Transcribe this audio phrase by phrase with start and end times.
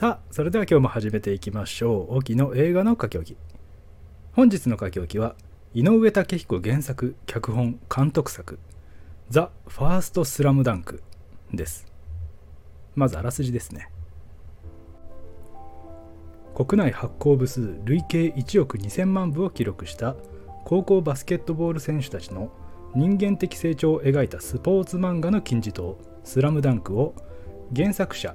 [0.00, 2.16] さあそれでは今日も始めていきましょう。
[2.16, 3.36] 沖の映画の書き置き。
[4.32, 5.34] 本日の書き置きは
[5.74, 8.58] 井上武彦原作脚本監督作
[9.28, 11.02] 「ザ・ファーストスラムダンク
[11.52, 11.86] です。
[12.94, 13.90] まずあらすじですね。
[16.54, 20.16] 国内発行部数累計1億2000万部を記録した
[20.64, 22.50] 高校バスケットボール選手たちの
[22.94, 27.14] 人間的成長を描いたスポーツ漫画の金字塔「スラムダンクを
[27.76, 28.34] 原作者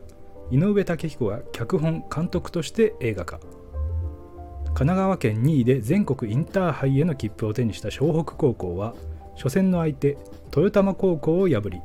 [0.52, 3.40] 井上武彦が脚本監督として映画化。
[4.76, 8.94] 神奈川県2位で全国インターハイへの切符を手にした湘北高校は
[9.38, 10.18] 初戦の相手
[10.56, 11.80] 豊玉高校を破り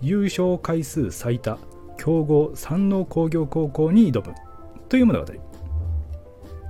[0.00, 1.58] 優勝回数最多
[1.98, 4.34] 強豪山王工業高校に挑む
[4.88, 5.32] という物語。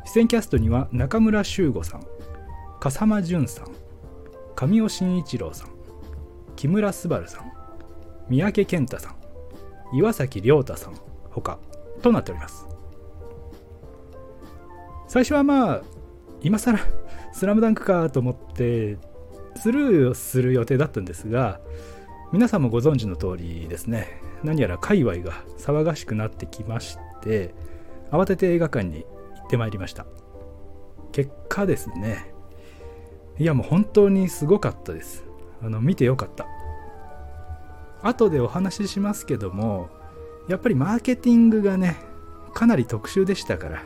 [0.06, 2.06] 出演キャストには中村修吾さん
[2.80, 3.66] 笠間淳さん
[4.55, 5.70] 神尾慎一郎さん
[6.55, 7.53] 木村昴さん
[8.31, 9.16] 三宅健太さん
[9.92, 10.94] 岩崎亮太さん
[11.37, 11.59] 他
[12.03, 12.67] となっております。
[15.06, 15.83] 最初はまあ
[16.41, 16.78] 今更
[17.33, 18.98] スラムダンクかと思って
[19.56, 21.61] スルーする予定だったんですが
[22.33, 24.20] 皆さんもご存知の通りですね。
[24.43, 27.55] 何やら界隈が騒がしくなってきまして
[28.11, 29.05] 慌てて映画館に
[29.37, 30.06] 行ってまいりました。
[31.12, 32.33] 結果ですね。
[33.39, 35.25] いやもう本当にすごかったです。
[35.62, 36.47] あの見てよかった。
[38.03, 39.89] 後でお話ししますけども
[40.48, 41.97] やっぱりマーケティングがね
[42.55, 43.83] かなり特殊でしたから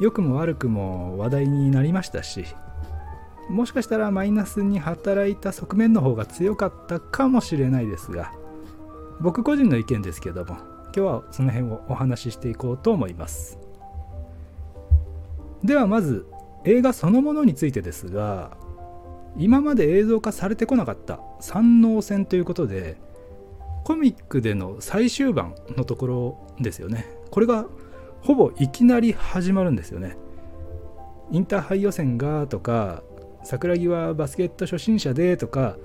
[0.00, 2.44] 良くも悪くも話題になりましたし
[3.48, 8.32] もしかしたらマイナスに働いた側面の方が強かったかもしれないですが
[9.20, 13.58] 僕個人の意見ですけども今日はその辺をお話ししていこうと思います。
[15.62, 16.26] ではまず
[16.64, 18.56] 映画そのものについてですが
[19.36, 22.96] 今まで映像化されてこなかった三能戦ということで
[23.88, 27.06] コミックでの最終版のところですよね。
[27.30, 27.64] これが
[28.20, 30.18] ほぼいきなり始まるんですよね。
[31.30, 33.02] インターハイ予選がとか
[33.44, 35.78] 桜木はバスケット初心者でとか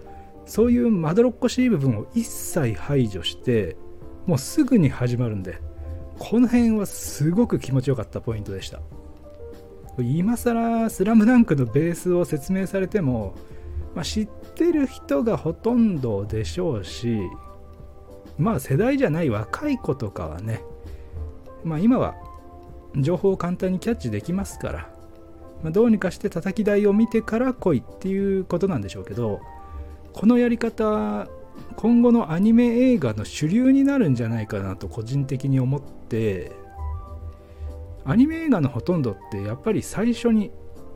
[0.46, 3.78] そういうまどろっこしい部分を一切排除して
[4.26, 5.60] もうすぐに始まるんで
[6.20, 8.82] この辺はすごく気持ちよかったポイントでした。
[9.98, 13.34] 今更スラムダンクのベースを説明されても、
[13.96, 17.22] まあ、知ってる人がほとんどでしょうし
[18.44, 20.62] まあ世代じゃない若い子とかはね
[21.64, 22.16] まあ今は
[22.98, 24.90] 情報を簡単にキャッチできますから、
[25.64, 29.40] まあ、どうにかして叩き台を見てから来いっていうことなんでしょうけど
[30.12, 31.28] このやり方
[31.78, 36.52] 今後のアニメ映画の主流になるんじゃないかなと個人的に思って
[38.04, 40.52] アニメ映画のほとんどってやっぱり最初に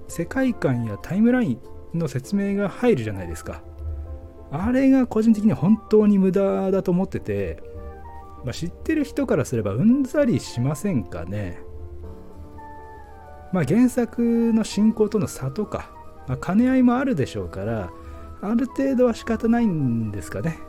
[0.10, 1.60] 世界観やタイムライン
[1.98, 3.62] の説明が入るじゃないですか。
[4.52, 7.62] あれが個人的に本当に無駄だと思ってて、
[8.44, 11.60] まあ、知ってる人からすればうんざりしませんかね
[13.52, 15.92] まあ原作の進行との差とか、
[16.28, 17.90] まあ、兼ね合いもあるでしょうから
[18.42, 20.60] ある程度は仕方ないんですかね。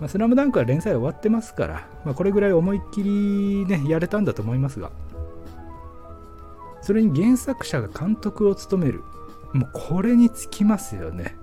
[0.00, 4.90] まあ、スラムダンクは連載終わってますから、まあ、これぐらい思いっきりね、やれたんだと思いますが。
[6.80, 9.02] それに原作者が監督を務める。
[9.52, 11.36] もうこれにつきますよね。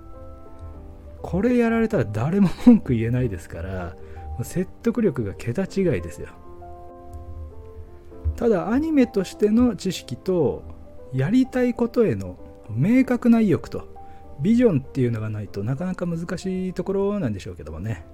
[1.26, 3.96] これやられたら誰も文句言えないですから、
[4.44, 6.28] 説得力が桁違いですよ。
[8.36, 10.62] ただアニメとしての知識と
[11.12, 12.36] やりたいことへの
[12.70, 13.88] 明確な意欲と
[14.40, 18.04] ビジョンっていうのがないとなかなか難しいところなんでしょうけどもね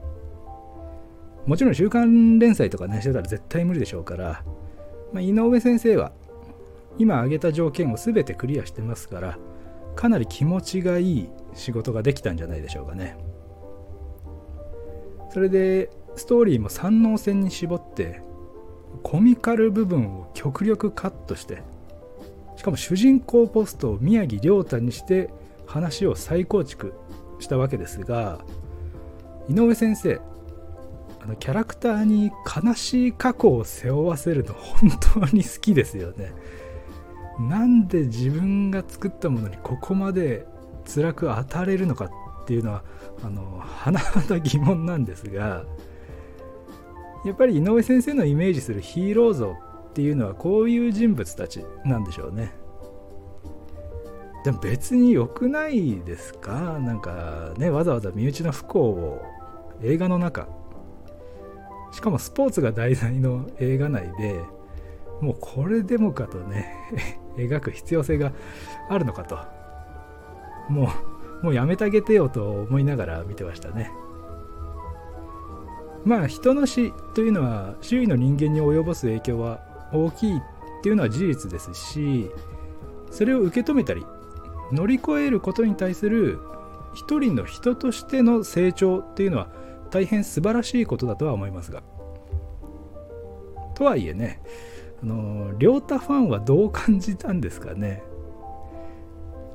[1.47, 4.45] もちろん週刊連載とかねしてたら絶対無理でしょうから、
[5.13, 6.13] まあ、井上先生は
[6.99, 9.39] 今挙げた条件を全てクリアしてますから
[9.97, 13.17] かなり気持ちがいい仕事ができたんじゃないでしょうかね。
[15.33, 18.21] それでストーリーも三能線に絞って
[19.03, 21.63] コミカル部分を極力カットして
[22.57, 25.31] しかも主人公ポストを宮城亮太にして
[25.67, 26.93] 話を再構築
[27.41, 28.45] したわけですが
[29.49, 30.21] 井上先生
[31.23, 32.31] あのキャラクターに
[32.65, 36.33] 悲しい過去を背負わせるの本当に好きですよね。
[37.39, 40.47] なんで自分が作ったものにここまで
[40.85, 42.83] 辛く当たれるのかっていうのは
[43.25, 45.65] あの甚だ疑問なんですが
[47.25, 52.53] やっぱり井上先生のイメージするヒーロー像っていうのはこういう人物たちなんでしょうね。
[54.45, 56.79] でも別に良くないですか？
[56.81, 59.23] なんかねわざわざ身内の不幸を
[59.83, 60.49] 映画の中。
[61.93, 64.41] しかもスポーツが題材の映画内で
[65.21, 66.75] もうこれでもかとね
[67.37, 68.33] 描く必要性が
[68.89, 69.39] あるのかと。
[70.73, 70.91] も
[71.43, 73.93] うもうやめてあげてよと思いながら見てましたね。
[76.05, 79.61] まあ人の死というのは周囲の人間に及ぼす影響は
[79.93, 80.41] 大きいっ
[80.83, 82.29] ていうのは事実ですし
[83.11, 84.05] それを受け止めたり
[84.73, 86.41] 乗り越えることに対する
[86.95, 89.49] 一人の人としての成長っていうのは
[89.91, 91.83] 大変素晴らしいことだとは思いますが。
[93.75, 94.43] とはいえね
[95.03, 98.03] あの亮太ファンはどう感じたんですかね。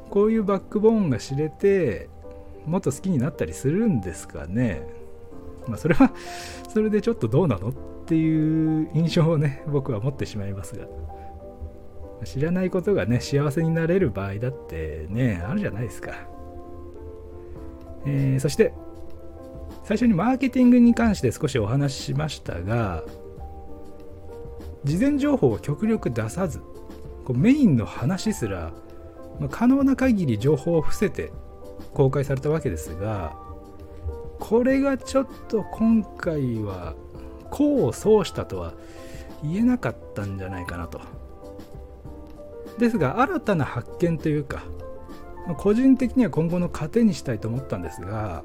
[0.09, 2.09] こういうバックボーンが知れて
[2.65, 4.87] もっと好きになったりするんですかね。
[5.67, 6.11] まあそれは
[6.69, 7.73] それでちょっとどうなのっ
[8.05, 10.85] ていう印象をね僕は持ってしまいますが。
[12.25, 16.27] 知らないことがね幸せになれる場合だってねあるじゃないですか、
[18.07, 18.73] えー、そして
[19.83, 23.03] 最初にマーケティングに関して少しお話ししましたが
[24.83, 26.59] 事前情報を極力出さず
[27.27, 28.71] こうメインの話すら、
[29.39, 31.31] まあ、可能な限り情報を伏せて
[31.93, 33.35] 公開されたわけですが
[34.39, 36.95] これがちょっと今回は
[37.51, 38.73] 功を奏したとは
[39.43, 40.99] 言えなかったんじゃないかなと。
[42.77, 44.63] ですが新たな発見というか
[45.57, 48.43] 個人的には今後の糧にしたいと思ったんですが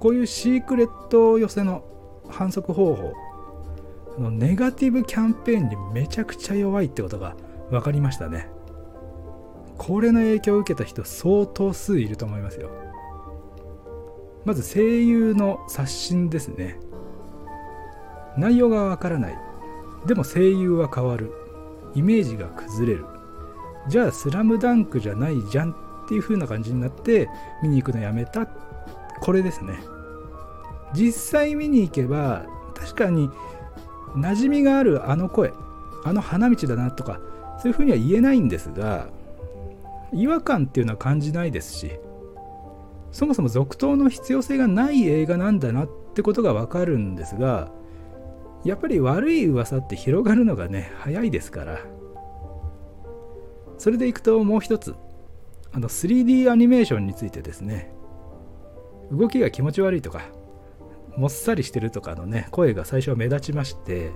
[0.00, 1.82] こういうシークレット寄せの
[2.28, 3.14] 反則方法
[4.18, 7.36] ネガティブキャンペーンにめちゃくちゃ弱いってことが
[7.70, 8.48] 分かりましたね。
[9.78, 12.70] これの影響を受けた人相当数いると思いますよ。
[14.44, 16.78] まず声優の刷新ですね。
[18.38, 19.38] 内容がわからない。
[20.06, 21.32] でも声優は変わる。
[21.94, 23.06] イメージが崩れる。
[23.88, 25.74] じゃあ「スラムダンクじゃないじゃんっ
[26.08, 27.28] ていう風な感じになって
[27.62, 28.46] 見に行くのやめた。
[29.20, 29.78] これですね。
[30.94, 33.28] 実際見に行けば確かに
[34.14, 35.52] 馴染みがあるあの声
[36.04, 37.20] あの花道だなとか
[37.58, 39.08] そういう風には言えないんですが
[40.12, 41.90] 違和感っていうのは感じないですし
[43.12, 47.70] そもそも続投の必要性がない映画なんだなってことがわかるんですが
[48.64, 51.78] やっぱり悪い噂って広がるのがね早いですから。
[53.78, 54.94] それでいくともう一つ
[55.72, 57.92] あの 3D アニメーションについてですね
[59.12, 60.22] 動きが気持ち悪いとか
[61.16, 64.10] もっさりしてるとかのね声が最初は目立ちまして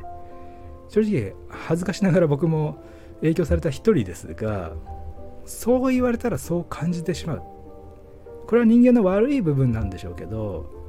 [0.89, 2.83] 正直恥ずかしながら僕も
[3.21, 4.73] 影響された一人ですが
[5.51, 7.43] そう言われたらそう感じてしまう。
[8.47, 10.81] これは人間の悪い部分なんでしょうけど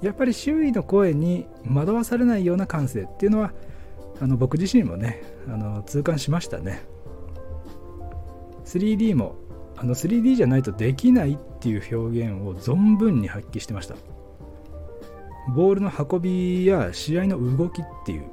[0.00, 3.52] やっぱり周囲の声に惑わされないような感性っていうのは
[4.20, 6.82] あの僕自身もねあの痛感しましたね。
[8.64, 9.36] 3D も
[9.76, 13.96] あの 3D じゃないとできないっていう表現を存分に発揮してました。
[15.54, 18.24] ボールの運びや試合の動きっていう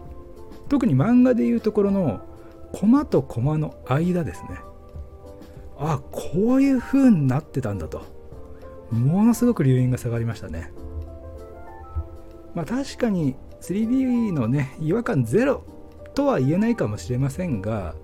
[0.67, 2.21] 特に漫画でいうところの
[2.73, 4.59] コマとコマの間ですね。
[5.77, 8.03] あこういう風になってたんだと。
[8.91, 10.71] ものすごく留飲が下がりましたね。
[12.53, 15.63] まあ、確かに 3D のね違和感ゼロ
[16.13, 17.95] とは言えないかもしれませんが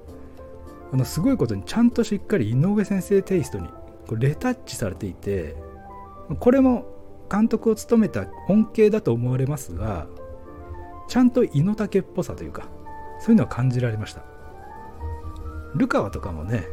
[0.91, 3.69] あのすごいことにちゃんとしっかり井上先生テイストに
[4.07, 5.55] これレタッチされていて
[6.39, 6.85] これも
[7.31, 10.07] 監督を務めた恩恵だと思われますが
[11.07, 12.67] ちゃんと猪竹っぽさというか
[13.21, 14.23] そういうのは感じられました。
[15.75, 16.65] ルカワとかもね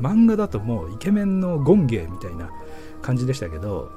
[0.00, 2.50] 漫画だともうイケメンのゴンゲーみたいな
[3.02, 3.90] 感じでしたけど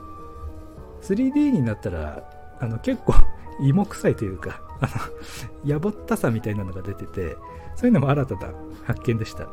[1.02, 2.24] 3D になったら
[2.60, 3.14] あの結構
[3.62, 7.38] 芋臭いというかあのやぼったさみたいなのが出てて
[7.76, 9.48] そういうのも新たな発見でした。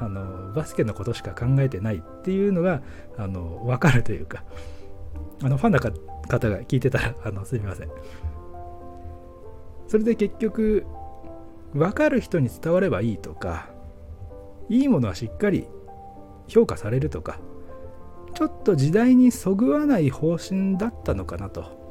[0.00, 2.82] あのバスケのことしか考えてないっていうのが
[3.16, 4.42] あの分かるというか。
[5.42, 5.78] あのファンの
[6.28, 7.88] 方が聞いてたらあのすみません。
[9.88, 10.86] それで結局
[11.72, 13.68] 分かる人に伝わればいいとか
[14.68, 15.66] いいものはしっかり
[16.48, 17.38] 評価されるとか
[18.34, 21.84] ちょっと時代にそぐわない方針だったのかなと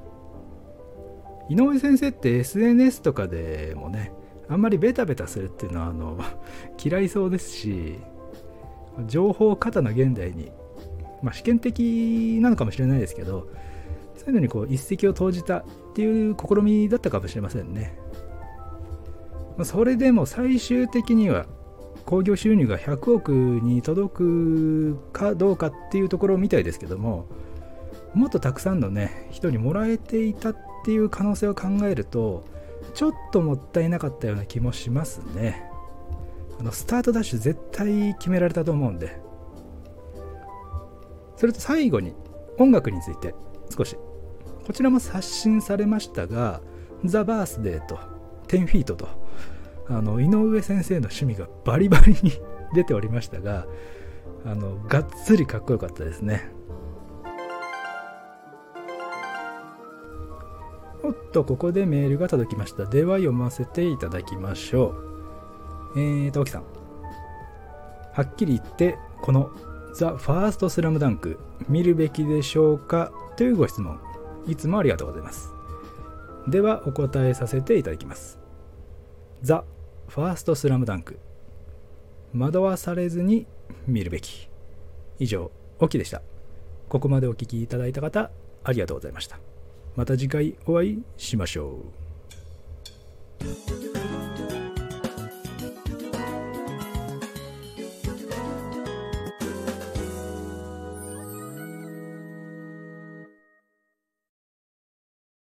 [1.49, 4.11] 井上先生って SNS とかでもね
[4.49, 6.17] あんまりベタベタするっていうのはあの
[6.83, 7.95] 嫌いそうですし
[9.07, 10.51] 情報過多な現代に、
[11.21, 13.47] まあ、試験的なのかもしれないですけど
[14.15, 15.63] そういうのにこう一石を投じたっ
[15.95, 17.97] ていう試みだったかもしれませんね。
[19.63, 21.45] それでも最終的には
[22.05, 27.27] 興行収入が100億に届くかどうかっていうところみたいですけども
[28.13, 32.45] もっとたくさんのね人にもらえていたっていう可能性を考えると
[32.93, 35.63] ちょっともったいなかったような気もしますね。
[36.59, 39.19] あのスタートダッシュ絶対決められたと思うんで。
[41.37, 42.13] それと最後に
[42.59, 43.33] 音楽について
[43.75, 43.97] 少し。
[44.65, 46.61] こちらも刷新されましたが
[47.03, 47.99] ザ・バースデーと
[48.47, 49.22] 10フィートと。
[49.89, 52.31] あの井上先生の趣味がバリバリに
[52.73, 53.67] 出ておりましたが
[54.45, 56.51] あのがっつりかっこよかったですね。
[61.03, 62.85] おっとここでメールが届きました。
[62.85, 64.95] では読ませていただきましょ
[65.95, 65.99] う。
[65.99, 66.63] えーと沖さん。
[68.13, 69.49] はっきり言ってこの
[69.95, 73.11] ザ・ファーストスラムダンク見るべきでしょうか？
[73.35, 73.99] というご質問。
[74.47, 75.49] いつもありがとうございます。
[76.47, 78.39] ではお答えさせていただきます。
[79.43, 79.65] ザ・
[80.07, 81.19] ファーストスラムダンク。
[82.33, 83.45] 惑わされずに
[83.85, 84.49] 見るべき。
[85.19, 86.21] 以上オキでした。
[86.87, 88.31] ここまでお聴きいただいた方
[88.63, 89.39] ありがとうございました。
[89.97, 91.81] また次回お会いしましょ
[93.89, 93.92] う。